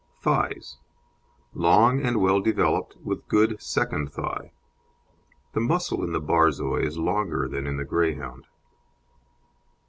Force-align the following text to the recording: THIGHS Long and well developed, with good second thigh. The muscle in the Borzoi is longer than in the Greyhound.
THIGHS 0.23 0.79
Long 1.53 2.01
and 2.03 2.17
well 2.19 2.41
developed, 2.41 2.97
with 3.03 3.27
good 3.27 3.61
second 3.61 4.11
thigh. 4.11 4.51
The 5.53 5.59
muscle 5.59 6.03
in 6.03 6.11
the 6.11 6.19
Borzoi 6.19 6.83
is 6.83 6.97
longer 6.97 7.47
than 7.47 7.67
in 7.67 7.77
the 7.77 7.85
Greyhound. 7.85 8.47